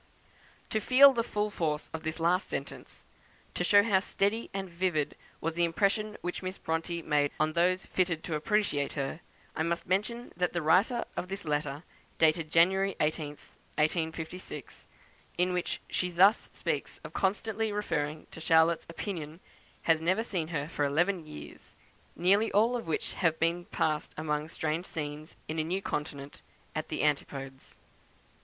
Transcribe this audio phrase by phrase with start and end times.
[0.71, 3.05] To feel the full force of this last sentence
[3.53, 7.85] to show how steady and vivid was the impression which Miss Bronte made on those
[7.85, 9.19] fitted to appreciate her
[9.55, 11.83] I must mention that the writer of this letter,
[12.17, 14.87] dated January 18th, 1856,
[15.37, 19.39] in which she thus speaks of constantly referring to Charlotte's opinion
[19.83, 21.75] has never seen her for eleven years,
[22.15, 26.41] nearly all of which have been passed among strange scenes, in a new continent,
[26.75, 27.77] at the antipodes.